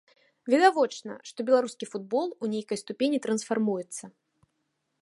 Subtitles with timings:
[0.53, 4.03] Відавочна, што беларускі футбол у нейкай ступені трансфармуецца.